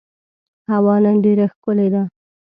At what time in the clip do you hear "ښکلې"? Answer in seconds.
1.53-1.87